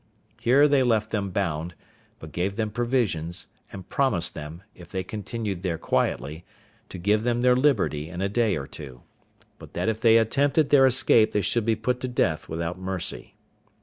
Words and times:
Here 0.39 0.67
they 0.67 0.81
left 0.81 1.11
them 1.11 1.29
bound, 1.29 1.75
but 2.17 2.31
gave 2.31 2.55
them 2.55 2.71
provisions; 2.71 3.45
and 3.71 3.87
promised 3.87 4.33
them, 4.33 4.63
if 4.73 4.89
they 4.89 5.03
continued 5.03 5.61
there 5.61 5.77
quietly, 5.77 6.43
to 6.89 6.97
give 6.97 7.21
them 7.21 7.41
their 7.41 7.55
liberty 7.55 8.09
in 8.09 8.19
a 8.19 8.27
day 8.27 8.55
or 8.55 8.65
two; 8.65 9.03
but 9.59 9.73
that 9.73 9.89
if 9.89 10.01
they 10.01 10.17
attempted 10.17 10.71
their 10.71 10.87
escape 10.87 11.33
they 11.33 11.41
should 11.41 11.65
be 11.65 11.75
put 11.75 11.99
to 11.99 12.07
death 12.07 12.49
without 12.49 12.79
mercy. 12.79 13.35